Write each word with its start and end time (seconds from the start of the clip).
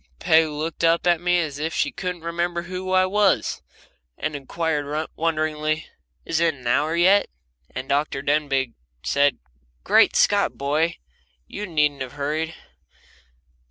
Peg 0.17 0.47
looked 0.47 0.83
up 0.83 1.05
at 1.05 1.21
me 1.21 1.37
as 1.37 1.59
if 1.59 1.75
she 1.75 1.91
couldn't 1.91 2.23
remember 2.23 2.63
who 2.63 2.91
I 2.91 3.05
was, 3.05 3.61
and 4.17 4.35
inquired, 4.35 5.05
wonderingly: 5.15 5.89
"Is 6.25 6.39
it 6.39 6.55
an 6.55 6.65
hour 6.65 6.95
yet?" 6.95 7.29
And 7.69 7.87
Dr. 7.87 8.23
Denbigh 8.23 8.73
said, 9.03 9.37
"Great 9.83 10.15
Scott! 10.15 10.57
boy, 10.57 10.97
you 11.45 11.67
needn't 11.67 12.01
have 12.01 12.13
hurried!" 12.13 12.55